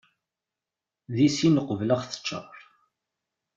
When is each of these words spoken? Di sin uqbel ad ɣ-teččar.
Di 1.15 1.27
sin 1.35 1.59
uqbel 1.61 1.91
ad 1.95 1.99
ɣ-teččar. 2.01 2.57